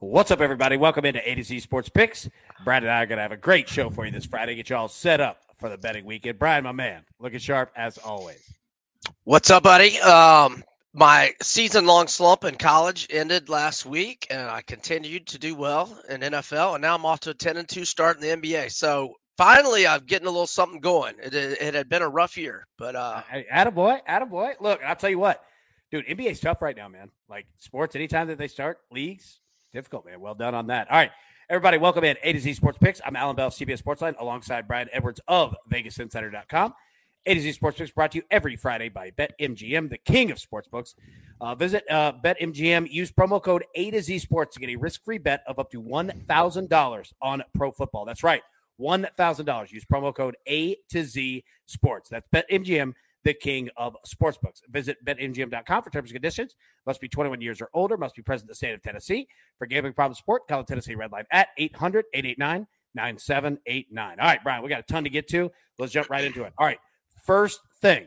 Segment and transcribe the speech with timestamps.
[0.00, 0.76] What's up, everybody?
[0.76, 2.28] Welcome into A to Z Sports Picks.
[2.64, 4.54] Brad and I are going to have a great show for you this Friday.
[4.54, 6.38] Get you all set up for the betting weekend.
[6.38, 8.42] Brian, my man, looking sharp as always.
[9.24, 9.98] What's up, buddy?
[10.00, 10.62] Um,
[10.92, 15.98] my season long slump in college ended last week, and I continued to do well
[16.10, 18.72] in NFL, and now I'm off to a 10 and 2 start in the NBA.
[18.72, 21.14] So finally, I'm getting a little something going.
[21.22, 24.60] It, it had been a rough year, but uh, attaboy, attaboy.
[24.60, 25.42] Look, I'll tell you what,
[25.90, 27.10] dude, NBA's tough right now, man.
[27.30, 29.40] Like sports, anytime that they start leagues,
[29.76, 30.20] difficult, man.
[30.22, 30.90] Well done on that.
[30.90, 31.10] All right.
[31.50, 33.02] Everybody, welcome in A to Z Sports Picks.
[33.04, 36.72] I'm Alan Bell, CBS Sportsline, alongside Brian Edwards of VegasInsider.com.
[37.26, 40.38] A to Z Sports Picks brought to you every Friday by BetMGM, the king of
[40.38, 40.94] sportsbooks.
[41.42, 42.90] Uh, visit uh, BetMGM.
[42.90, 45.80] Use promo code A to Z Sports to get a risk-free bet of up to
[45.80, 48.06] one thousand dollars on pro football.
[48.06, 48.40] That's right,
[48.78, 49.72] one thousand dollars.
[49.72, 52.08] Use promo code A to Z Sports.
[52.08, 52.94] That's BetMGM
[53.26, 54.60] the king of sportsbooks.
[54.70, 56.54] Visit betmgm.com for terms and conditions.
[56.86, 57.96] Must be 21 years or older.
[57.96, 59.26] Must be present in the state of Tennessee.
[59.58, 64.20] For gambling problem support, call the Tennessee Red Line at 800 889 9789.
[64.20, 65.50] All right, Brian, we got a ton to get to.
[65.76, 66.52] Let's jump right into it.
[66.56, 66.78] All right,
[67.24, 68.06] first thing,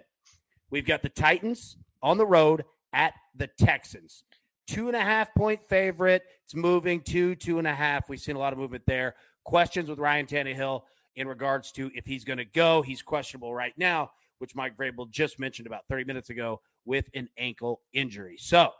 [0.71, 4.23] we've got the Titans on the road at the Texans.
[4.67, 6.23] Two and a half point favorite.
[6.45, 8.07] It's moving to two and a half.
[8.07, 9.15] We've seen a lot of movement there.
[9.43, 10.83] Questions with Ryan Tannehill
[11.17, 12.81] in regards to if he's going to go.
[12.81, 17.29] He's questionable right now which Mike Vrabel just mentioned about 30 minutes ago with an
[17.37, 18.37] ankle injury.
[18.37, 18.71] So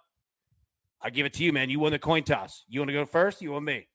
[1.02, 1.70] I give it to you, man.
[1.70, 2.66] You won the coin toss.
[2.68, 3.42] You want to go first?
[3.42, 3.88] You want me?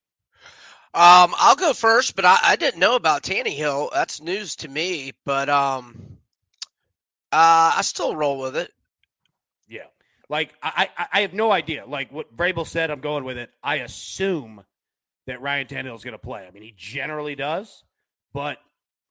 [0.93, 3.91] Um, I'll go first, but I, I didn't know about Tannehill.
[3.91, 6.17] That's news to me, but um,
[7.33, 8.71] uh, I still roll with it.
[9.67, 9.87] Yeah,
[10.29, 11.85] like I, I, I have no idea.
[11.85, 13.49] Like what Vrabel said, I'm going with it.
[13.61, 14.63] I assume
[15.27, 16.45] that Ryan Tannehill is going to play.
[16.47, 17.83] I mean, he generally does,
[18.31, 18.59] but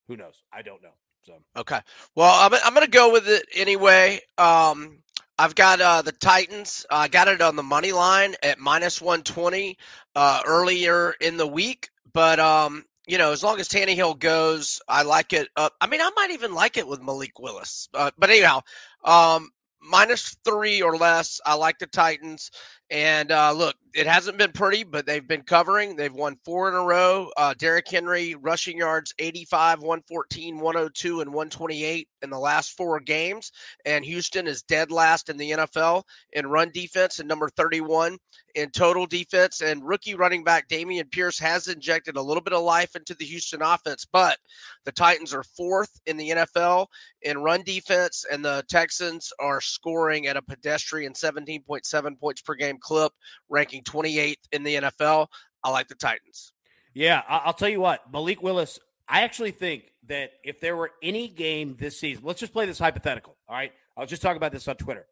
[0.09, 0.43] who knows?
[0.51, 0.95] I don't know.
[1.25, 1.81] So okay,
[2.15, 4.21] well, I'm I'm gonna go with it anyway.
[4.37, 4.99] Um,
[5.39, 6.85] I've got uh, the Titans.
[6.91, 9.79] I got it on the money line at minus 120
[10.15, 15.03] uh, earlier in the week, but um, you know, as long as Tannehill goes, I
[15.03, 15.49] like it.
[15.57, 17.89] I mean, I might even like it with Malik Willis.
[17.95, 18.61] Uh, but anyhow,
[19.05, 19.49] um,
[19.81, 21.41] minus three or less.
[21.45, 22.51] I like the Titans.
[22.91, 25.95] And uh, look, it hasn't been pretty, but they've been covering.
[25.95, 27.31] They've won four in a row.
[27.37, 33.53] Uh, Derrick Henry rushing yards 85, 114, 102, and 128 in the last four games.
[33.87, 36.03] And Houston is dead last in the NFL
[36.33, 38.19] in run defense and number 31
[38.57, 39.61] in total defense.
[39.61, 43.25] And rookie running back Dameon Pierce has injected a little bit of life into the
[43.25, 44.39] Houston offense, but
[44.85, 46.89] the Titans are fourth in the NFL
[47.23, 52.74] in run defense, and the Texans are scoring at a pedestrian 17.7 points per game
[52.79, 53.13] clip,
[53.49, 55.29] ranking 28th in the NFL.
[55.63, 56.53] I like the Titans.
[56.95, 58.79] Yeah, I'll tell you what, Malik Willis.
[59.09, 62.79] I actually think that if there were any game this season, let's just play this
[62.79, 63.37] hypothetical.
[63.49, 65.07] All right, I was just talking about this on Twitter.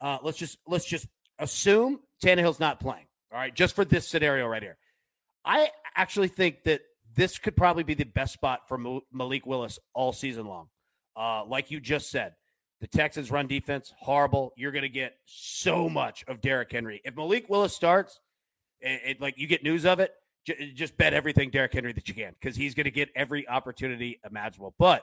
[0.00, 1.06] Uh, let's just let's just
[1.38, 3.06] assume Tannehill's not playing.
[3.32, 4.78] All right, just for this scenario right here.
[5.44, 6.80] I actually think that
[7.14, 10.68] this could probably be the best spot for Malik Willis all season long.
[11.16, 12.34] Uh, like you just said,
[12.80, 14.52] the Texans' run defense horrible.
[14.56, 17.00] You're going to get so much of Derrick Henry.
[17.04, 18.20] If Malik Willis starts,
[18.80, 20.12] it, it, like you get news of it,
[20.44, 23.48] j- just bet everything Derrick Henry that you can because he's going to get every
[23.48, 24.74] opportunity imaginable.
[24.78, 25.02] But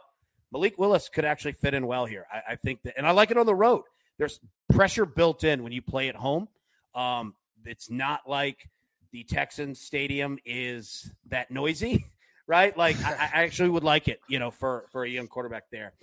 [0.52, 2.28] Malik Willis could actually fit in well here.
[2.32, 3.84] I, I, think that, and I like it on the road.
[4.20, 4.40] There's
[4.72, 6.48] pressure built in when you play at home.
[6.94, 7.34] Um,
[7.66, 8.70] it's not like
[9.12, 12.06] the Texans stadium is that noisy,
[12.48, 12.78] right?
[12.78, 15.94] Like I, I actually would like it, you know, for for a young quarterback there.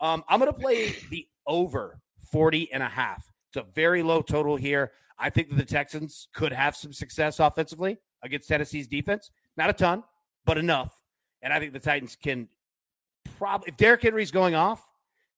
[0.00, 2.00] Um, I'm going to play the over
[2.30, 3.30] 40 and a half.
[3.48, 4.92] It's a very low total here.
[5.18, 9.30] I think that the Texans could have some success offensively against Tennessee's defense.
[9.56, 10.04] Not a ton,
[10.46, 11.00] but enough.
[11.42, 12.48] And I think the Titans can
[13.38, 14.82] probably, if Derrick Henry's going off,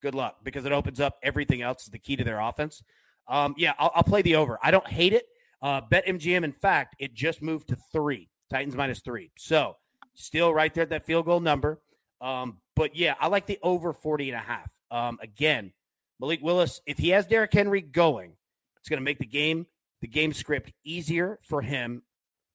[0.02, 1.86] good luck because it opens up everything else.
[1.86, 2.82] the key to their offense.
[3.28, 4.58] Um, yeah, I'll, I'll, play the over.
[4.62, 5.26] I don't hate it.
[5.62, 8.28] Uh, Bet MGM, in fact, it just moved to three.
[8.50, 9.30] Titans minus three.
[9.36, 9.76] So
[10.14, 11.80] still right there at that field goal number.
[12.22, 14.70] Um, but yeah, I like the over 40 and a half.
[14.90, 15.72] Um, again,
[16.20, 18.32] Malik Willis, if he has Derrick Henry going,
[18.78, 19.66] it's going to make the game,
[20.00, 22.02] the game script easier for him.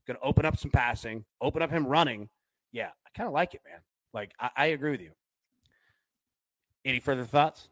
[0.08, 2.30] Going to open up some passing, open up him running.
[2.72, 3.82] Yeah, I kind of like it, man.
[4.14, 5.12] Like, I, I agree with you.
[6.86, 7.68] Any further thoughts?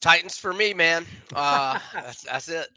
[0.00, 1.04] Titans for me, man.
[1.34, 2.68] Uh, that's, that's it.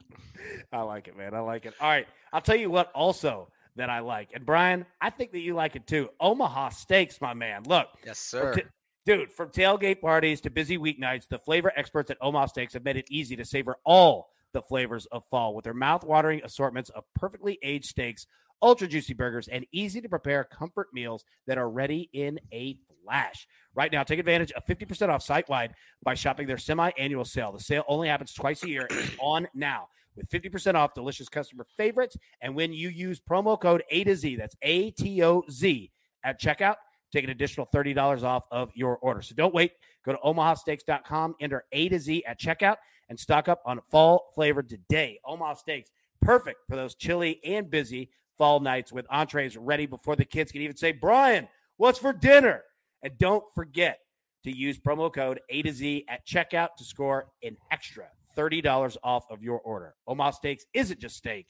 [0.73, 1.35] I like it, man.
[1.35, 1.75] I like it.
[1.79, 2.07] All right.
[2.33, 4.31] I'll tell you what also that I like.
[4.33, 6.09] And Brian, I think that you like it too.
[6.19, 7.63] Omaha Steaks, my man.
[7.63, 7.87] Look.
[8.05, 8.53] Yes, sir.
[8.53, 8.63] T-
[9.05, 12.97] dude, from tailgate parties to busy weeknights, the flavor experts at Omaha Steaks have made
[12.97, 17.57] it easy to savor all the flavors of fall with their mouth-watering assortments of perfectly
[17.63, 18.27] aged steaks,
[18.61, 23.47] ultra juicy burgers, and easy to prepare comfort meals that are ready in a flash.
[23.73, 25.73] Right now, take advantage of 50% off site wide
[26.03, 27.53] by shopping their semi annual sale.
[27.53, 31.29] The sale only happens twice a year and is on now with 50% off delicious
[31.29, 32.17] customer favorites.
[32.41, 35.91] And when you use promo code A to Z, that's A T O Z
[36.23, 36.75] at checkout,
[37.11, 39.21] take an additional $30 off of your order.
[39.21, 39.73] So don't wait.
[40.05, 42.77] Go to omahasteaks.com, enter A to Z at checkout,
[43.09, 45.19] and stock up on fall flavor today.
[45.25, 45.89] Omaha Steaks,
[46.21, 50.61] perfect for those chilly and busy fall nights with entrees ready before the kids can
[50.61, 51.47] even say, Brian,
[51.77, 52.63] what's for dinner?
[53.03, 53.99] And don't forget
[54.43, 58.05] to use promo code A to Z at checkout to score an extra
[58.35, 59.95] $30 off of your order.
[60.07, 61.47] Omaha Steaks isn't just steak,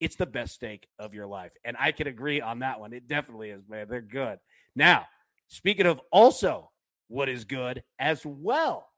[0.00, 1.52] it's the best steak of your life.
[1.64, 2.92] And I can agree on that one.
[2.92, 3.86] It definitely is, man.
[3.88, 4.38] They're good.
[4.74, 5.06] Now,
[5.48, 6.70] speaking of also
[7.08, 8.88] what is good as well,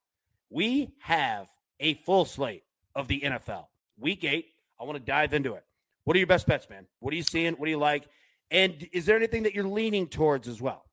[0.51, 1.49] we have
[1.81, 2.63] a full slate
[2.95, 3.67] of the NFL.
[3.99, 4.47] Week eight,
[4.81, 5.65] I want to dive into it.
[6.05, 6.87] What are your best bets, man?
[7.01, 7.55] What are you seeing?
[7.55, 8.09] What do you like?
[8.51, 10.86] And is there anything that you're leaning towards as well?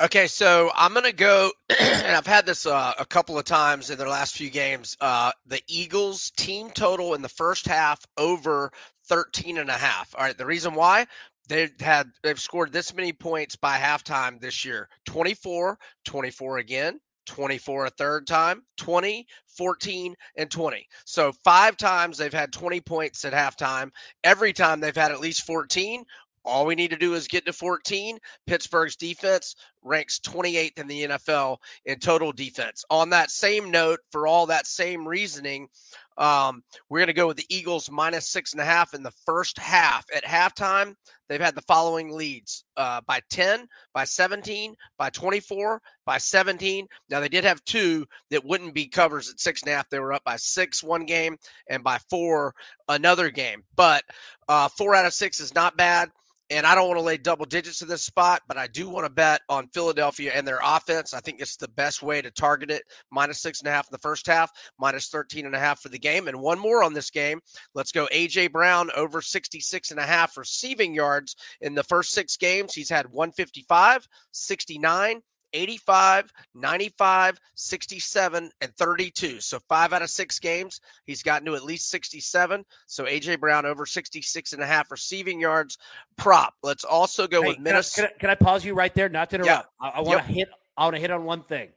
[0.00, 3.90] Okay, so I'm going to go, and I've had this uh, a couple of times
[3.90, 4.96] in their last few games.
[4.98, 8.72] Uh, the Eagles team total in the first half over
[9.08, 10.14] 13 and a half.
[10.16, 11.06] All right, the reason why
[11.48, 17.86] they've had they've scored this many points by halftime this year 24 24 again 24
[17.86, 23.32] a third time 20 14 and 20 so five times they've had 20 points at
[23.32, 23.90] halftime
[24.22, 26.04] every time they've had at least 14
[26.44, 28.18] all we need to do is get to 14.
[28.46, 32.84] Pittsburgh's defense ranks 28th in the NFL in total defense.
[32.90, 35.68] On that same note, for all that same reasoning,
[36.16, 39.12] um, we're going to go with the Eagles minus six and a half in the
[39.24, 40.04] first half.
[40.14, 40.94] At halftime,
[41.28, 46.86] they've had the following leads uh, by 10, by 17, by 24, by 17.
[47.08, 49.88] Now, they did have two that wouldn't be covers at six and a half.
[49.88, 51.36] They were up by six one game
[51.68, 52.54] and by four
[52.88, 53.62] another game.
[53.74, 54.04] But
[54.48, 56.10] uh, four out of six is not bad.
[56.50, 59.06] And I don't want to lay double digits in this spot, but I do want
[59.06, 61.14] to bet on Philadelphia and their offense.
[61.14, 62.82] I think it's the best way to target it.
[63.12, 65.90] Minus six and a half in the first half, minus 13 and a half for
[65.90, 66.26] the game.
[66.26, 67.40] And one more on this game.
[67.74, 72.36] Let's go AJ Brown over 66 and a half receiving yards in the first six
[72.36, 72.74] games.
[72.74, 79.40] He's had 155, 69, 85, 95, 67, and 32.
[79.40, 82.64] So five out of six games, he's gotten to at least 67.
[82.86, 85.78] So AJ Brown over 66 and a half receiving yards
[86.16, 86.54] prop.
[86.62, 88.08] Let's also go Hey, with can I, Minnesota.
[88.08, 89.08] can, I, can I pause you right there?
[89.08, 89.68] Not to interrupt.
[89.80, 90.48] I, I want to hit.
[90.76, 91.68] I want to hit on one thing.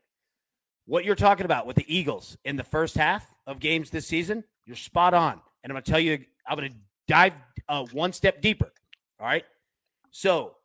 [0.86, 4.44] What you're talking about with the Eagles in the first half of games this season,
[4.66, 5.42] you're spot on.
[5.64, 6.78] And I'm going to tell you, I'm going to
[7.08, 7.34] dive
[7.70, 8.72] uh, one step deeper.
[9.20, 9.46] All right.
[10.12, 10.56] So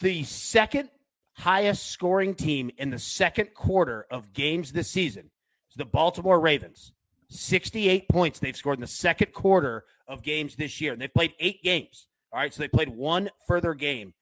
[0.00, 0.88] the second
[1.38, 5.30] highest scoring team in the second quarter of games this season
[5.70, 6.92] is the Baltimore Ravens.
[7.28, 10.92] 68 points they've scored in the second quarter of games this year.
[10.92, 12.06] And they've played eight games.
[12.32, 12.54] All right.
[12.54, 14.14] So they played one further game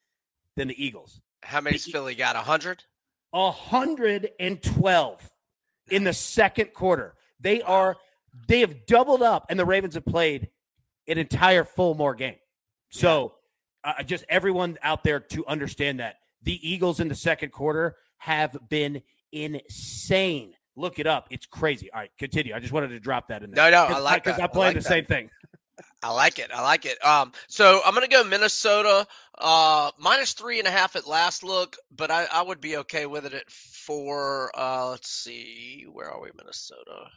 [0.57, 1.21] than the Eagles.
[1.43, 2.37] How many the- Philly got?
[2.37, 2.85] 100?
[3.31, 5.31] 112
[5.91, 7.15] in the second quarter.
[7.41, 7.97] They are
[8.49, 10.49] they have doubled up, and the Ravens have played
[11.07, 12.37] an entire full more game.
[12.91, 13.35] So,
[13.85, 18.57] uh, just everyone out there to understand that the Eagles in the second quarter have
[18.69, 20.55] been insane.
[20.77, 21.91] Look it up; it's crazy.
[21.93, 22.55] All right, continue.
[22.55, 23.71] I just wanted to drop that in there.
[23.71, 24.39] No, no, I like because.
[24.39, 24.89] I'm I playing like the that.
[24.89, 25.31] same thing.
[26.03, 26.51] I like it.
[26.53, 27.05] I like it.
[27.05, 29.07] Um, so I'm gonna go Minnesota
[29.39, 33.07] uh minus three and a half at last look, but I, I would be okay
[33.07, 34.51] with it at four.
[34.57, 37.09] Uh, let's see, where are we, Minnesota?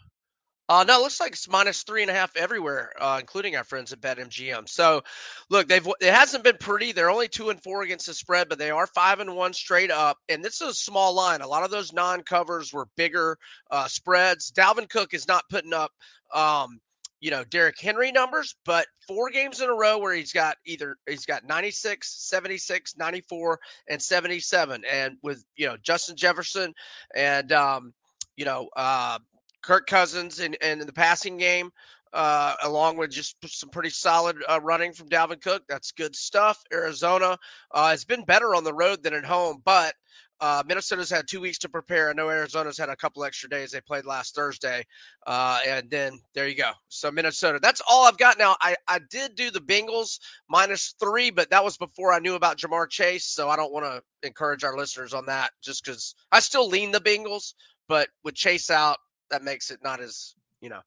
[0.70, 3.64] Uh, no, it looks like it's minus three and a half everywhere, uh, including our
[3.64, 4.68] friends at BetMGM.
[4.68, 5.02] So,
[5.50, 6.92] look, they've it hasn't been pretty.
[6.92, 9.92] They're only two and four against the spread, but they are five and one straight
[9.92, 10.18] up.
[10.28, 11.40] And this is a small line.
[11.40, 13.38] A lot of those non-covers were bigger
[13.72, 14.52] uh, spreads.
[14.52, 15.92] Dalvin Cook is not putting up,
[16.34, 16.82] um,
[17.22, 20.98] you know, Derrick Henry numbers, but four games in a row where he's got either
[21.08, 23.60] he's got 96, 76, 94,
[23.90, 26.74] and 77, and with you know Justin Jefferson
[27.16, 27.94] and um,
[28.36, 28.68] you know.
[28.76, 29.20] Uh,
[29.62, 31.72] Kirk Cousins in, in the passing game,
[32.14, 35.64] uh, along with just some pretty solid uh, running from Dalvin Cook.
[35.68, 36.62] That's good stuff.
[36.74, 37.38] Arizona
[37.72, 39.94] uh, has been better on the road than at home, but
[40.40, 42.10] uh, Minnesota's had two weeks to prepare.
[42.10, 43.72] I know Arizona's had a couple extra days.
[43.72, 44.86] They played last Thursday,
[45.26, 46.72] uh, and then there you go.
[46.90, 47.60] So Minnesota.
[47.60, 48.56] That's all I've got now.
[48.62, 52.58] I I did do the Bengals minus three, but that was before I knew about
[52.58, 53.26] Ja'Marr Chase.
[53.26, 56.92] So I don't want to encourage our listeners on that, just because I still lean
[56.92, 57.54] the Bengals,
[57.88, 58.98] but with Chase out,
[59.32, 60.82] that makes it not as you know.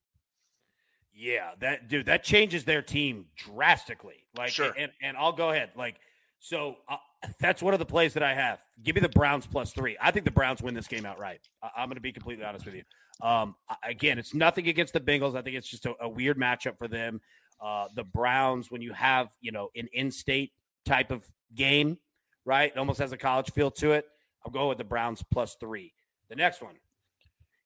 [1.14, 4.26] Yeah, that dude, that changes their team drastically.
[4.36, 4.72] Like, Sure.
[4.78, 5.70] and and I'll go ahead.
[5.76, 5.96] Like,
[6.38, 6.96] so uh,
[7.40, 8.60] that's one of the plays that I have.
[8.82, 9.96] Give me the Browns plus three.
[10.00, 11.40] I think the Browns win this game outright.
[11.62, 12.82] I, I'm going to be completely honest with you.
[13.22, 15.36] Um, again, it's nothing against the Bengals.
[15.36, 17.20] I think it's just a, a weird matchup for them.
[17.60, 20.52] Uh, the Browns, when you have you know an in-state
[20.86, 21.22] type of
[21.54, 21.98] game,
[22.46, 22.72] right?
[22.74, 24.06] It almost has a college feel to it.
[24.46, 25.92] I'll go with the Browns plus three.
[26.30, 26.76] The next one,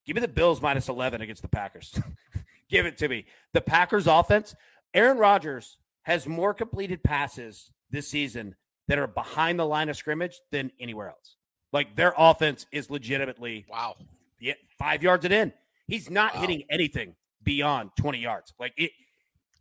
[0.05, 1.99] give me the Bills minus eleven against the Packers.
[2.69, 3.25] give it to me.
[3.53, 4.55] The Packers offense,
[4.93, 8.55] Aaron Rodgers has more completed passes this season
[8.87, 11.35] that are behind the line of scrimmage than anywhere else.
[11.73, 13.95] Like their offense is legitimately Wow.
[14.39, 15.53] yeah, five yards and in.
[15.87, 16.41] He's not Wow.
[16.41, 18.53] hitting anything beyond 20 yards.
[18.59, 18.91] Like it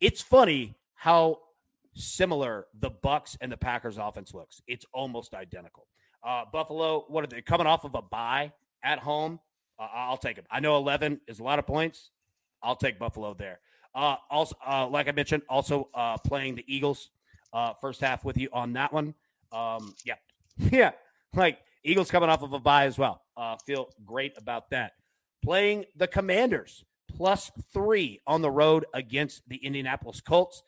[0.01, 1.39] it's funny how
[1.95, 4.61] similar the Bucs and the Packers offense looks.
[4.67, 5.87] It's almost identical.
[6.23, 9.41] Uh, Buffalo, what are they coming off of a bye at home?
[9.79, 10.47] I'll take it.
[10.51, 12.11] I know 11 is a lot of points.
[12.63, 13.61] I'll take Buffalo there.
[13.95, 17.11] Uh, also, uh, like I mentioned, also uh, playing the Eagles
[17.53, 19.15] uh, first half with you on that one.
[19.53, 20.15] Um, yeah,
[20.59, 20.93] yeah,
[21.35, 23.23] like Eagles coming off of a bye as well.
[23.37, 24.93] Uh, feel great about that.
[25.43, 26.85] Playing the Commanders
[27.17, 30.63] plus three on the road against the Indianapolis Colts.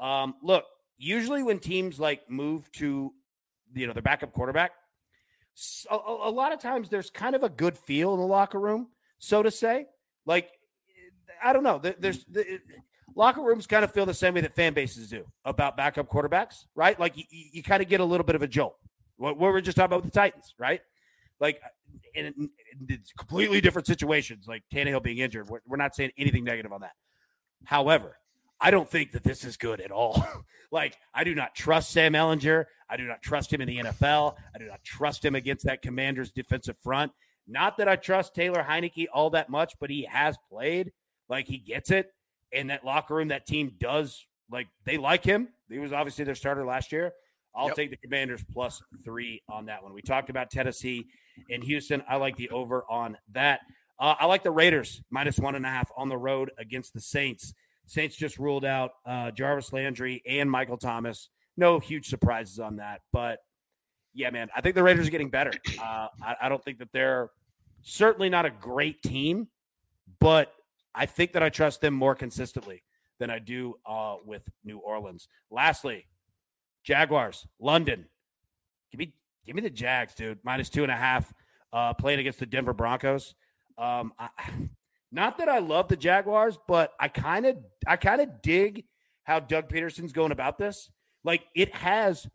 [0.00, 0.64] Um, look,
[0.98, 3.12] usually when teams like move to,
[3.74, 4.72] you know, their backup quarterback,
[5.90, 8.88] a, a- lot of times there's kind of a good feel in the locker room,
[9.18, 9.86] so to say.
[10.26, 10.48] Like,
[11.42, 11.78] I don't know.
[11.78, 12.60] There- There's the,
[13.14, 16.64] locker rooms kind of feel the same way that fan bases do about backup quarterbacks,
[16.74, 16.98] right?
[16.98, 18.76] Like you, you, kind of get a little bit of a jolt.
[19.16, 20.80] What, what we were just talking about with the Titans, right?
[21.40, 21.60] Like,
[22.14, 22.34] it,
[22.88, 24.46] it's completely different situations.
[24.48, 26.92] Like Tannehill being injured, we're, we're not saying anything negative on that.
[27.64, 28.16] However,
[28.62, 30.24] I don't think that this is good at all.
[30.70, 32.66] like, I do not trust Sam Ehlinger.
[32.88, 34.36] I do not trust him in the NFL.
[34.54, 37.12] I do not trust him against that Commanders defensive front.
[37.48, 40.92] Not that I trust Taylor Heinicke all that much, but he has played.
[41.28, 42.12] Like he gets it.
[42.52, 45.48] And that locker room, that team does like they like him.
[45.68, 47.12] He was obviously their starter last year.
[47.54, 47.76] I'll Yep.
[47.76, 49.92] take the Commanders plus three on that one.
[49.92, 51.06] We talked about Tennessee
[51.50, 52.02] and Houston.
[52.08, 53.60] I like the over on that.
[53.98, 57.00] Uh, I like the Raiders minus one and a half on the road against the
[57.00, 57.54] Saints.
[57.86, 61.28] Saints just ruled out uh, Jarvis Landry and Michael Thomas.
[61.56, 63.40] No huge surprises on that, but
[64.14, 65.52] yeah, man, I think the Raiders are getting better.
[65.80, 67.30] Uh, I, I don't think that they're
[67.82, 69.48] certainly not a great team,
[70.20, 70.52] but
[70.94, 72.82] I think that I trust them more consistently
[73.18, 75.28] than I do uh, with New Orleans.
[75.50, 76.06] Lastly,
[76.84, 78.06] Jaguars, London.
[78.90, 79.14] Give me,
[79.46, 80.38] give me the Jags, dude.
[80.42, 81.32] Minus two and a half.
[81.72, 83.34] Uh, playing against the Denver Broncos.
[83.78, 84.28] Um, I,
[85.12, 88.84] not that I love the Jaguars, but I kind of, I kind of dig
[89.24, 90.90] how Doug Pederson's going about this.
[91.22, 92.26] Like it has,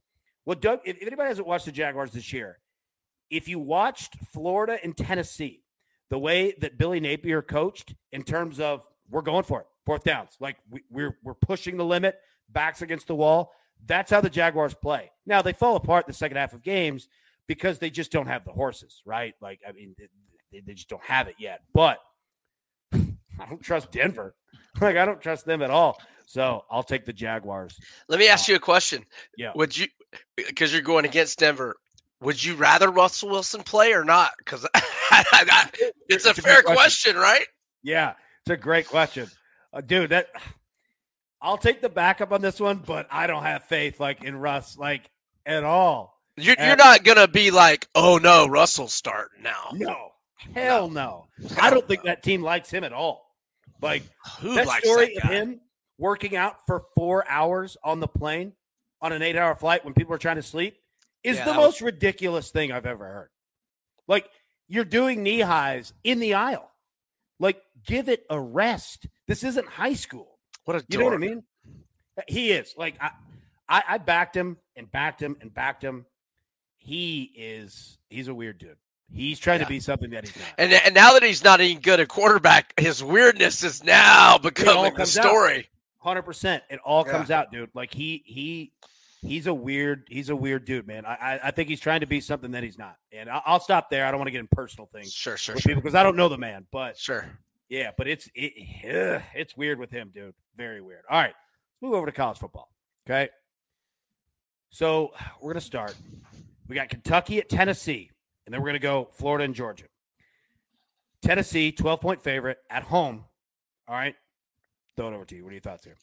[0.45, 0.79] what Doug.
[0.85, 2.59] If, anybody hasn't watched the Jaguars this year,
[3.29, 5.63] if you watched Florida and Tennessee,
[6.09, 10.37] the way that Billy Napier coached in terms of we're going for it, fourth downs,
[10.39, 12.17] like we, we're we're pushing the limit,
[12.47, 13.51] backs against the wall.
[13.85, 15.11] That's how the Jaguars play.
[15.25, 17.09] Now they fall apart the second half of games
[17.47, 19.33] because they just don't have the horses, right?
[19.41, 19.95] Like I mean,
[20.51, 21.61] they, they just don't have it yet.
[21.73, 21.99] But
[23.39, 24.35] I don't trust Denver.
[24.79, 25.99] Like I don't trust them at all.
[26.27, 27.79] So I'll take the Jaguars.
[28.09, 29.03] Let me ask you a question.
[29.37, 29.51] Yeah.
[29.55, 29.87] Would you,
[30.35, 31.77] because you're going against Denver,
[32.21, 34.33] would you rather Russell Wilson play or not?
[34.37, 36.75] Because it's a It's a fair question.
[36.75, 37.45] question, right?
[37.81, 38.13] Yeah,
[38.45, 39.27] it's a great question,
[39.73, 40.11] uh, dude.
[40.11, 40.27] That
[41.41, 44.77] I'll take the backup on this one, but I don't have faith like in Russ
[44.77, 45.09] like
[45.45, 46.21] at all.
[46.35, 49.69] You're, Uh, you're not gonna be like, oh no, Russell's starting now.
[49.73, 50.09] No,
[50.53, 51.29] hell no.
[51.59, 53.25] I don't think that team likes him at all.
[53.81, 54.03] Like
[54.39, 55.61] Who that story that of him
[55.97, 58.53] working out for four hours on the plane
[59.01, 60.77] on an eight-hour flight when people are trying to sleep
[61.23, 63.29] is Yeah, the that was- most ridiculous thing I've ever heard.
[64.07, 64.29] Like
[64.67, 66.71] you're doing knee highs in the aisle.
[67.39, 69.07] Like give it a rest.
[69.27, 70.39] This isn't high school.
[70.65, 71.43] What a You know what I mean?
[72.27, 73.11] He is like I,
[73.69, 76.05] I, I backed him and backed him and backed him.
[76.77, 78.77] He is he's a weird dude.
[79.11, 79.65] He's trying Yeah.
[79.65, 80.47] to be something that he's not.
[80.57, 84.93] And, and now that he's not even good at quarterback, his weirdness is now becoming
[84.95, 85.69] the story.
[85.99, 86.63] Hundred percent.
[86.69, 87.11] It all Yeah.
[87.13, 87.69] comes out, dude.
[87.73, 88.71] Like he he
[89.21, 91.05] he's a weird he's a weird dude, man.
[91.05, 92.97] I I, I think he's trying to be something that he's not.
[93.11, 94.05] And I, I'll stop there.
[94.05, 95.75] I don't want to get in personal things Sure, sure, with sure.
[95.75, 96.65] because I don't know the man.
[96.71, 97.25] But Sure.
[97.69, 98.53] yeah, but it's it,
[98.85, 100.33] ugh, it's weird with him, dude.
[100.55, 101.03] Very weird.
[101.09, 102.69] All right, let's move over to college football.
[103.07, 103.29] Okay.
[104.69, 105.95] So we're gonna start.
[106.67, 108.11] We got Kentucky at Tennessee,
[108.47, 109.83] and then we're gonna go Florida and Georgia.
[111.21, 113.25] Tennessee, twelve point favorite at home.
[113.87, 114.15] All right,
[114.95, 115.43] throw it over to you.
[115.43, 115.97] What are your thoughts here?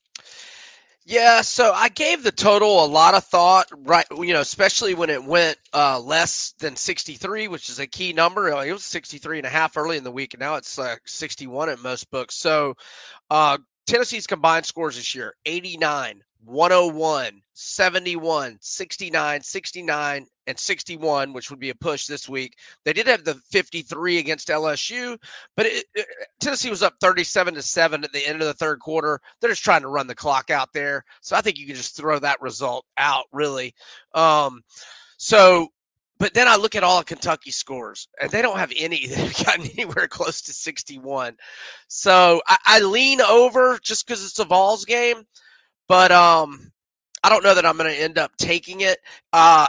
[1.06, 4.06] Yeah, so I gave the total a lot of thought, right?
[4.10, 8.48] You know, especially when it went uh, less than 63, which is a key number.
[8.48, 11.68] It was 63 and a half early in the week, and now it's like 61
[11.68, 12.36] at most books.
[12.36, 12.74] So
[13.30, 21.58] uh, Tennessee's combined scores this year 89, 101, 71, 69, 69, and 61, which would
[21.58, 22.56] be a push this week.
[22.84, 25.18] They did have the 53 against LSU,
[25.56, 26.06] but it, it,
[26.40, 29.20] Tennessee was up 37 to 7 at the end of the third quarter.
[29.40, 31.04] They're just trying to run the clock out there.
[31.20, 33.74] So I think you can just throw that result out, really.
[34.14, 34.62] Um,
[35.16, 35.68] so,
[36.18, 39.18] but then I look at all of Kentucky's scores, and they don't have any that
[39.18, 41.36] have gotten anywhere close to 61.
[41.88, 45.24] So I, I lean over just because it's a Vols game,
[45.88, 46.70] but um,
[47.22, 48.98] I don't know that I'm going to end up taking it.
[49.32, 49.66] Uh,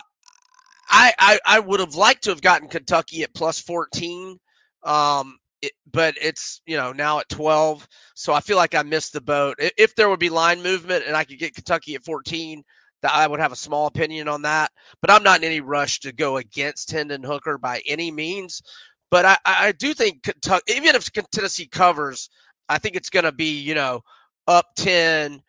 [0.89, 4.37] I, I, I would have liked to have gotten Kentucky at plus 14.
[4.83, 9.13] Um, it, but it's you know now at 12 so i feel like i missed
[9.13, 12.61] the boat if there would be line movement and i could get kentucky at 14
[13.01, 15.99] that i would have a small opinion on that but i'm not in any rush
[16.01, 18.61] to go against hendon hooker by any means
[19.09, 22.29] but i, I do think kentucky even if tennessee covers
[22.69, 24.01] i think it's going to be you know
[24.47, 25.41] up 10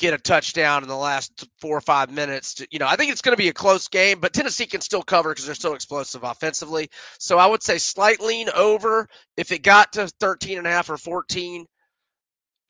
[0.00, 2.54] get a touchdown in the last four or five minutes.
[2.54, 4.80] To, you know, I think it's going to be a close game, but Tennessee can
[4.80, 6.88] still cover because they're so explosive offensively.
[7.18, 9.06] So I would say slight lean over.
[9.36, 11.66] If it got to 13 and a half or 14,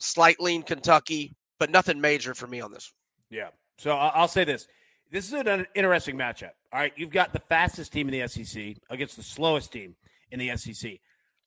[0.00, 2.92] slight lean Kentucky, but nothing major for me on this.
[3.30, 3.48] Yeah.
[3.78, 4.66] So I'll say this.
[5.10, 6.50] This is an interesting matchup.
[6.72, 6.92] All right.
[6.96, 9.96] You've got the fastest team in the SEC against the slowest team
[10.30, 10.98] in the SEC.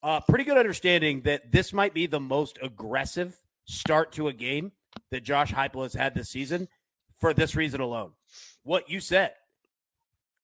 [0.02, 4.72] Uh, pretty good understanding that this might be the most aggressive start to a game
[5.12, 6.68] that Josh Heupel has had this season
[7.20, 8.12] for this reason alone.
[8.64, 9.34] What you said,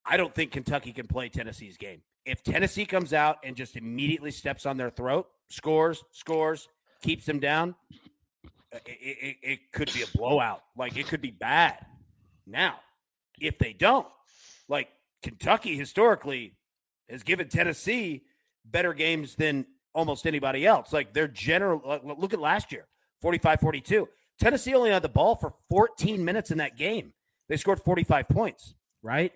[0.06, 2.01] I don't think Kentucky can play Tennessee's game.
[2.25, 6.68] If Tennessee comes out and just immediately steps on their throat, scores, scores,
[7.01, 7.75] keeps them down,
[8.72, 10.62] it, it, it could be a blowout.
[10.77, 11.86] Like it could be bad.
[12.46, 12.75] Now,
[13.39, 14.08] if they don't,
[14.68, 14.89] like
[15.24, 16.53] Kentucky historically
[17.10, 18.24] has given Tennessee
[18.65, 20.94] better games than almost anybody else.
[20.94, 22.88] Like their general, look at last year
[23.22, 24.08] 45 42.
[24.39, 27.13] Tennessee only had the ball for 14 minutes in that game.
[27.48, 29.34] They scored 45 points, right?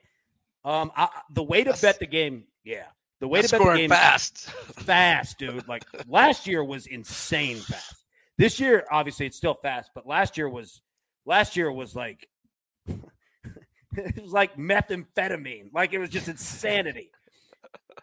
[0.63, 2.86] Um, I, the way to That's, bet the game, yeah,
[3.20, 4.50] the way to bet the game fast,
[4.86, 5.68] fast, dude.
[5.68, 8.06] Like last year was insane fast.
[8.38, 10.82] This year, obviously, it's still fast, but last year was
[11.26, 12.30] last year was like
[12.88, 15.74] it was like methamphetamine.
[15.74, 17.12] Like it was just insanity.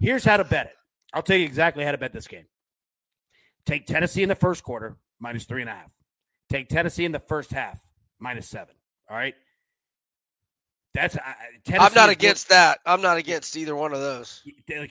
[0.00, 0.76] Here's how to bet it.
[1.14, 2.46] I'll tell you exactly how to bet this game.
[3.64, 5.92] Take Tennessee in the first quarter, minus three and a half.
[6.50, 7.80] Take Tennessee in the first half,
[8.18, 8.74] minus seven.
[9.08, 9.34] All right.
[10.92, 11.20] That's uh,
[11.78, 12.80] I'm not against going, that.
[12.84, 14.42] I'm not against either one of those.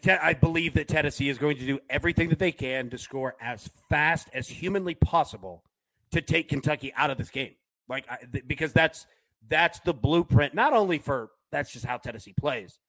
[0.07, 3.69] I believe that Tennessee is going to do everything that they can to score as
[3.89, 5.65] fast as humanly possible
[6.11, 7.55] to take Kentucky out of this game.
[7.89, 8.07] Like
[8.47, 9.07] because that's
[9.45, 10.53] that's the blueprint.
[10.53, 12.79] Not only for that's just how Tennessee plays,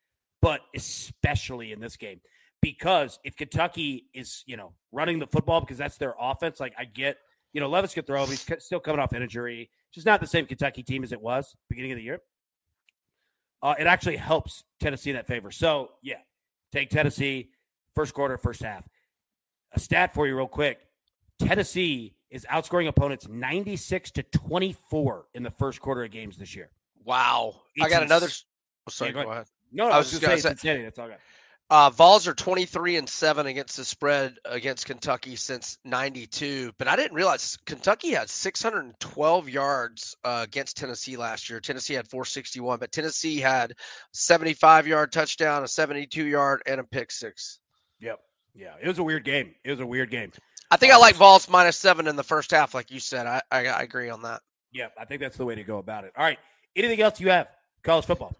[0.41, 2.21] but especially in this game
[2.61, 6.61] because if Kentucky is you know running the football because that's their offense.
[6.61, 7.17] Like I get
[7.53, 8.27] you know, Levis could throw.
[8.27, 9.71] He's still coming off injury.
[9.93, 12.21] Just not the same Kentucky team as it was beginning of the year.
[13.63, 15.51] Uh, it actually helps Tennessee in that favor.
[15.51, 16.19] So, yeah,
[16.73, 17.51] take Tennessee
[17.95, 18.89] first quarter, first half.
[19.73, 20.79] A stat for you, real quick
[21.39, 26.71] Tennessee is outscoring opponents 96 to 24 in the first quarter of games this year.
[27.05, 27.63] Wow.
[27.75, 28.29] It's I got another.
[28.29, 29.27] Oh, sorry, yeah, go, ahead.
[29.27, 29.47] go, ahead.
[29.73, 30.85] No, no, I was, I was just going to say, insanity.
[30.85, 31.19] That's all I got.
[31.71, 36.73] Uh, Vols are 23 and 7 against the spread against Kentucky since 92.
[36.79, 41.61] But I didn't realize Kentucky had 612 yards uh, against Tennessee last year.
[41.61, 43.75] Tennessee had 461, but Tennessee had
[44.13, 47.61] 75 yard touchdown, a 72 yard, and a pick six.
[48.01, 48.19] Yep.
[48.53, 48.75] Yeah.
[48.83, 49.55] It was a weird game.
[49.65, 50.33] It was a weird game.
[50.73, 53.29] I think um, I like Vols minus seven in the first half, like you said.
[53.29, 54.41] I, I, I agree on that.
[54.73, 54.95] Yep.
[54.99, 56.13] I think that's the way to go about it.
[56.17, 56.39] All right.
[56.75, 57.49] Anything else you have?
[57.85, 58.35] College football.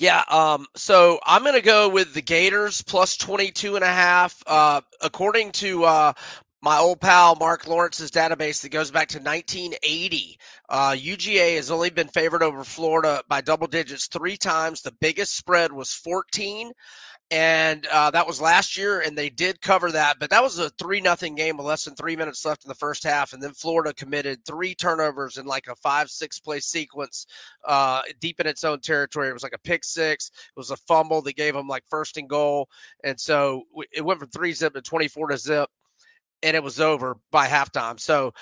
[0.00, 4.40] Yeah, um, so I'm going to go with the Gators plus 22 and a half.
[4.46, 6.12] Uh, according to uh,
[6.60, 11.90] my old pal Marc Lawrence's database that goes back to 1980, uh, UGA has only
[11.90, 14.82] been favored over Florida by double digits three times.
[14.82, 16.72] The biggest spread was 14
[17.30, 20.18] and uh, that was last year, and they did cover that.
[20.18, 22.74] But that was a three nothing game with less than three minutes left in the
[22.74, 27.26] first half, and then Florida committed three turnovers in like a five six play sequence,
[27.66, 29.28] uh, deep in its own territory.
[29.28, 30.28] It was like a pick six.
[30.28, 32.68] It was a fumble that gave them like first and goal,
[33.04, 35.68] and so it went from three zip to twenty four to zip,
[36.42, 37.98] and it was over by halftime.
[37.98, 38.32] So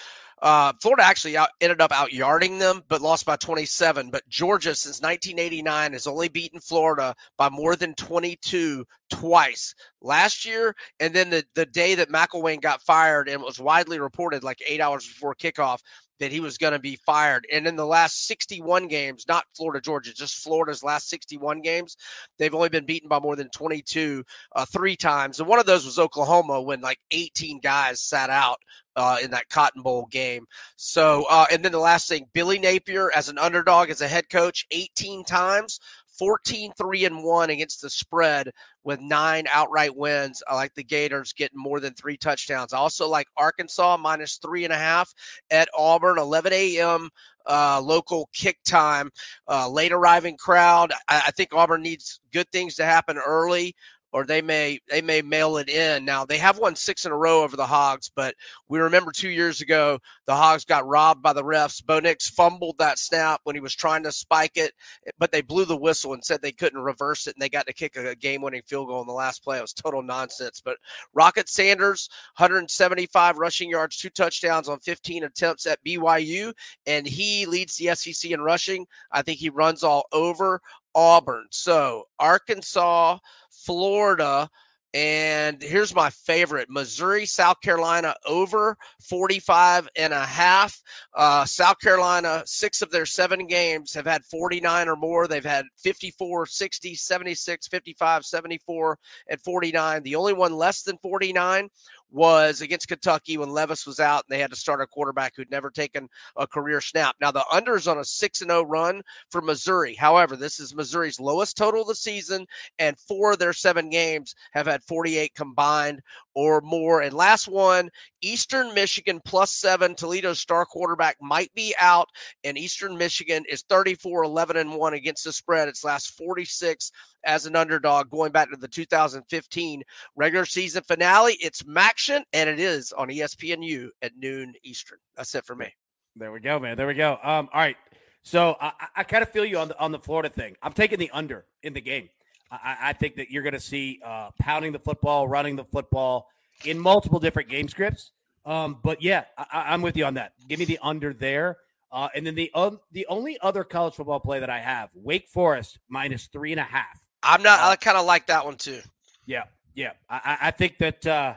[0.42, 4.10] uh, Florida actually out, ended up out yarding them, but lost by 27.
[4.10, 10.74] But Georgia, since 1989, has only beaten Florida by more than 22 twice last year.
[11.00, 14.62] And then the, the day that McElwain got fired and it was widely reported like
[14.66, 15.80] eight hours before kickoff,
[16.20, 17.46] that he was going to be fired.
[17.52, 21.96] And in the last 61 games, not Florida, Georgia, just Florida's last 61 games,
[22.38, 24.24] they've only been beaten by more than 22
[24.54, 25.38] uh, three times.
[25.38, 28.58] And one of those was Oklahoma when like 18 guys sat out
[28.96, 30.46] uh, in that Cotton Bowl game.
[30.76, 34.28] So, uh, and then the last thing, Billy Napier as an underdog, as a head
[34.30, 35.78] coach, 18 times.
[36.18, 38.50] 14 3 and 1 against the spread
[38.84, 40.42] with nine outright wins.
[40.48, 42.72] I like the Gators getting more than three touchdowns.
[42.72, 45.12] I also like Arkansas minus three and a half
[45.50, 47.10] at Auburn, 11 a.m.
[47.46, 49.10] Uh, local kick time.
[49.48, 50.92] Uh, late arriving crowd.
[51.08, 53.74] I, I think Auburn needs good things to happen early
[54.16, 56.02] or they may they may mail it in.
[56.02, 58.34] Now they have won six in a row over the Hogs, but
[58.66, 61.84] we remember two years ago the Hogs got robbed by the refs.
[61.84, 64.72] Bo Nix fumbled that snap when he was trying to spike it,
[65.18, 67.74] but they blew the whistle and said they couldn't reverse it, and they got to
[67.74, 69.58] kick a game-winning field goal in the last play.
[69.58, 70.62] It was total nonsense.
[70.64, 70.78] But
[71.12, 76.54] Rocket Sanders, 175 rushing yards, two touchdowns on 15 attempts at BYU,
[76.86, 78.86] and he leads the SEC in rushing.
[79.12, 80.62] I think he runs all over
[80.96, 81.46] Auburn.
[81.50, 83.18] So Arkansas,
[83.50, 84.48] Florida,
[84.96, 90.80] and here's my favorite Missouri, South Carolina over 45 and a half.
[91.14, 95.28] Uh, South Carolina, six of their seven games have had 49 or more.
[95.28, 100.02] They've had 54, 60, 76, 55, 74, and 49.
[100.02, 101.68] The only one less than 49
[102.10, 105.50] was against Kentucky when Levis was out and they had to start a quarterback who'd
[105.50, 107.16] never taken a career snap.
[107.20, 109.94] Now the unders on a 6 and 0 run for Missouri.
[109.94, 112.46] However, this is Missouri's lowest total of the season
[112.78, 116.00] and four of their 7 games have had 48 combined
[116.34, 117.02] or more.
[117.02, 117.90] And last one,
[118.22, 122.08] Eastern Michigan plus 7 Toledo's star quarterback might be out
[122.44, 125.68] and Eastern Michigan is 34 11 and 1 against the spread.
[125.68, 126.92] Its last 46
[127.26, 129.82] as an underdog going back to the 2015
[130.14, 131.36] regular season finale.
[131.40, 134.98] It's MACtion, and it is on ESPNU at noon Eastern.
[135.16, 135.72] That's it for me.
[136.14, 136.76] There we go, man.
[136.76, 137.18] There we go.
[137.22, 137.76] Um, all right.
[138.22, 140.56] So I, I kind of feel you on the on the Florida thing.
[140.62, 142.08] I'm taking the under in the game.
[142.50, 146.28] I, I think that you're going to see uh, pounding the football, running the football
[146.64, 148.12] in multiple different game scripts.
[148.44, 150.32] Um, but yeah, I, am with you on that.
[150.48, 151.58] Give me the under there.
[151.90, 155.28] Uh, and then the um, the only other college football play that I have, Wake
[155.28, 157.05] Forest minus three and a half.
[157.26, 157.60] I'm not.
[157.60, 158.80] I kind of like that one too.
[159.26, 159.92] Yeah, yeah.
[160.08, 161.06] I, I think that.
[161.06, 161.34] Uh,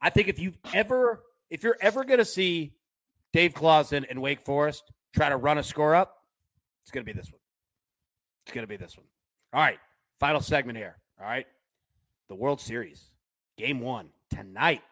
[0.00, 2.72] I think if you ever, if you're ever going to see
[3.32, 6.22] Dave Clawson and Wake Forest try to run a score up,
[6.82, 7.40] it's going to be this one.
[8.42, 9.06] It's going to be this one.
[9.52, 9.78] All right,
[10.18, 10.96] final segment here.
[11.20, 11.46] All right,
[12.28, 13.10] the World Series,
[13.56, 14.82] Game One tonight.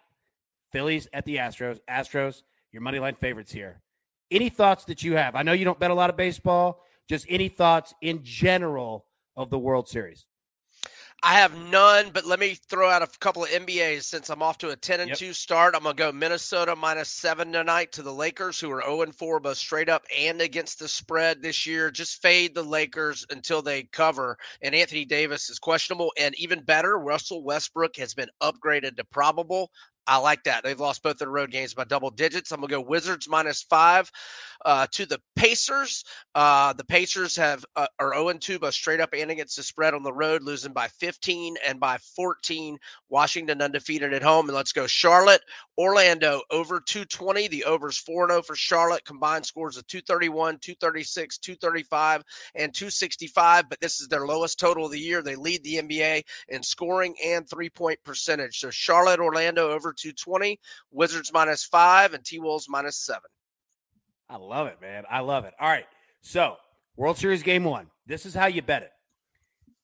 [0.72, 1.78] Phillies at the Astros.
[1.88, 3.80] Astros, your money line favorites here.
[4.30, 5.36] Any thoughts that you have?
[5.36, 6.82] I know you don't bet a lot of baseball.
[7.08, 10.26] Just any thoughts in general of the World Series?
[11.22, 14.58] I have none, but let me throw out a couple of NBAs since I'm off
[14.58, 15.18] to a 10 and yep.
[15.18, 15.74] 2 start.
[15.74, 19.14] I'm going to go Minnesota minus 7 tonight to the Lakers who are 0 and
[19.14, 21.90] 4 both straight up and against the spread this year.
[21.90, 26.98] Just fade the Lakers until they cover and Anthony Davis is questionable and even better,
[26.98, 29.70] Russell Westbrook has been upgraded to probable.
[30.06, 30.62] I like that.
[30.62, 32.52] They've lost both their road games by double digits.
[32.52, 34.10] I'm going to go Wizards minus five
[34.64, 36.04] uh, to the Pacers.
[36.34, 39.94] Uh, the Pacers have uh, are 0 2 both straight up and against the spread
[39.94, 42.78] on the road, losing by 15 and by 14.
[43.08, 44.48] Washington undefeated at home.
[44.48, 45.42] And let's go Charlotte,
[45.78, 47.48] Orlando over 220.
[47.48, 49.04] The overs 4 0 for Charlotte.
[49.04, 52.22] Combined scores of 231, 236, 235,
[52.54, 53.68] and 265.
[53.68, 55.22] But this is their lowest total of the year.
[55.22, 58.58] They lead the NBA in scoring and three point percentage.
[58.58, 60.58] So Charlotte, Orlando over 220,
[60.90, 63.28] Wizards minus five, and T Wolves minus seven.
[64.28, 65.04] I love it, man.
[65.08, 65.54] I love it.
[65.60, 65.86] All right.
[66.20, 66.56] So,
[66.96, 67.88] World Series game one.
[68.06, 68.90] This is how you bet it.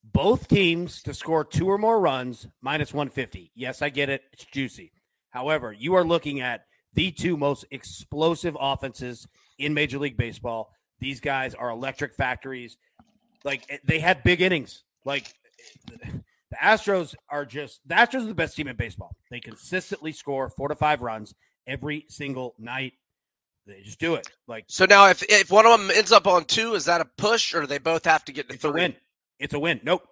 [0.04, 3.52] Both teams to score two or more runs, minus 150.
[3.54, 4.22] Yes, I get it.
[4.32, 4.92] It's juicy.
[5.32, 9.26] However, you are looking at the two most explosive offenses
[9.58, 10.70] in Major League Baseball.
[11.00, 12.76] These guys are electric factories.
[13.44, 14.84] Like, eh, they have big innings.
[15.04, 15.34] Like,
[15.90, 16.10] eh,
[16.50, 19.16] the Astros are just the Astros are the best team in baseball.
[19.30, 21.34] They consistently score four to five runs
[21.66, 22.92] every single night.
[23.66, 24.28] They just do it.
[24.46, 27.06] Like so now, if if one of them ends up on two, is that a
[27.16, 28.70] push, or do they both have to get to it's three?
[28.70, 28.96] a win.
[29.38, 29.80] It's a win.
[29.82, 30.06] Nope.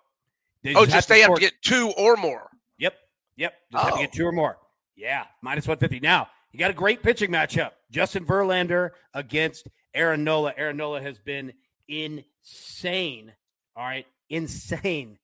[0.63, 2.49] They oh, just, just they have to get two or more.
[2.79, 2.95] Yep.
[3.37, 3.53] Yep.
[3.73, 3.87] Just oh.
[3.87, 4.03] have to oh.
[4.03, 4.17] get oh.
[4.17, 4.57] two or more.
[4.96, 6.00] Yeah, minus one fifty.
[6.00, 7.70] Now you got a great pitching matchup.
[7.90, 10.53] Justin Verlander against Aaron Nola.
[10.57, 11.53] Aaron Nola has been
[11.88, 13.33] insane.
[13.76, 15.18] All right, insane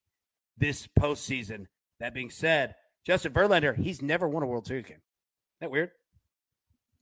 [0.57, 1.66] this postseason.
[2.00, 2.74] That being said,
[3.05, 4.96] Justin Verlander, he's never won a World Series game.
[4.96, 5.90] Isn't that weird?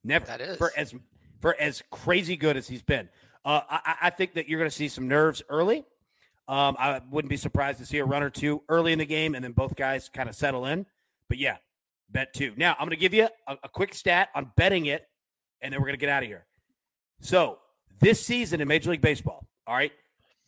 [0.02, 0.26] Never.
[0.26, 0.58] That is.
[0.58, 0.94] For as
[1.40, 3.08] for as crazy good as he's been.
[3.44, 5.84] Uh, I, I, think that you're going to see some nerves early.
[6.48, 9.34] Um, I wouldn't be surprised to see a run or two early in the game,
[9.34, 10.86] and then both guys kind of settle in.
[11.28, 11.56] But yeah,
[12.14, 12.54] bet two.
[12.56, 15.06] Now I'm going to give you a, a quick stat on betting it,
[15.60, 16.46] and then we're going to get out of here.
[17.20, 17.58] So
[18.00, 19.92] this season in Major League Baseball, all right,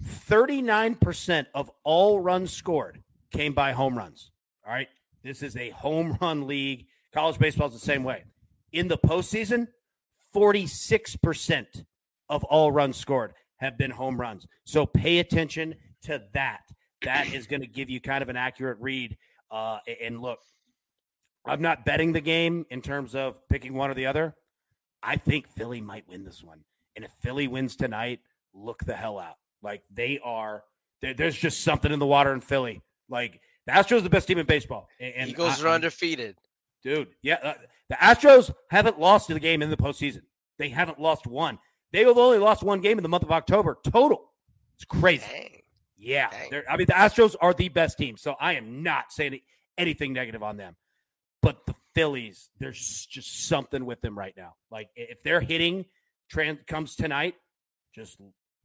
[0.03, 4.31] 39% of all runs scored came by home runs.
[4.67, 4.89] All right.
[5.23, 6.87] This is a home run league.
[7.13, 8.25] College baseball is the same way.
[8.73, 9.69] In the postseason,
[10.35, 11.85] 46%
[12.29, 14.47] of all runs scored have been home runs.
[14.65, 16.61] So pay attention to that.
[17.03, 19.17] That is going to give you kind of an accurate read.
[19.51, 20.41] Uh, and look,
[21.47, 24.35] I'm not betting the game in terms of picking one or the other.
[25.03, 26.65] I think Philly might win this one.
[26.97, 28.21] And if Philly wins tonight,
[28.55, 29.37] look the hell out.
[29.63, 30.65] Like they are,
[31.01, 32.83] there's just something in the water in Philly.
[33.09, 34.89] Like the Astros are the best team in baseball.
[34.99, 36.37] And Eagles I, are undefeated.
[36.83, 37.39] Dude, yeah.
[37.43, 37.55] Uh,
[37.89, 40.23] the Astros haven't lost the game in the postseason.
[40.59, 41.59] They haven't lost one.
[41.93, 44.33] They have only lost one game in the month of October total.
[44.75, 45.25] It's crazy.
[45.31, 45.63] Dang.
[45.97, 46.31] Yeah.
[46.51, 46.63] Dang.
[46.69, 48.17] I mean, the Astros are the best team.
[48.17, 49.41] So I am not saying
[49.79, 50.77] anything negative on them.
[51.47, 54.55] But the Phillies, there's just something with them right now.
[54.69, 55.85] Like if they're hitting
[56.29, 57.37] trans comes tonight,
[57.95, 58.19] just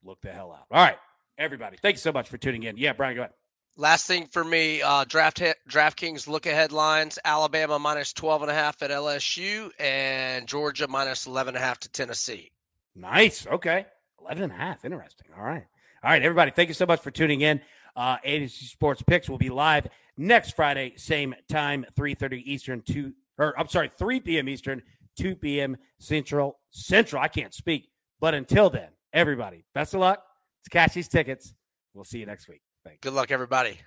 [0.04, 0.65] look the hell out.
[0.72, 0.98] All right,
[1.38, 1.78] everybody.
[1.80, 2.78] Thank you so much for tuning in.
[2.78, 3.34] Yeah, Brian, go ahead.
[3.78, 8.56] Last thing for me, uh, draft DraftKings look ahead lines: Alabama minus 12 and a
[8.56, 12.50] half at LSU and Georgia minus 11 and a half to Tennessee.
[12.96, 13.46] Nice.
[13.46, 13.86] Okay.
[14.22, 14.84] 11 and a half.
[14.84, 15.28] Interesting.
[15.38, 15.67] All right.
[16.04, 16.50] All right, everybody.
[16.50, 17.62] Thank you so much for tuning in.
[17.96, 19.88] Uh, A to Z Sports Picks will be live
[20.21, 24.47] next Friday, same time, 3.30 Eastern, 2, or I'm sorry, 3 p.m.
[24.47, 24.81] Eastern,
[25.17, 25.77] 2 p.m.
[25.99, 26.60] Central.
[26.69, 27.21] Central.
[27.21, 27.89] I can't speak.
[28.19, 30.23] But until then, everybody, best of luck.
[30.60, 31.53] Let's cash these tickets.
[31.93, 32.62] We'll see you next week.
[32.86, 32.99] Thanks.
[33.01, 33.79] Good luck, everybody.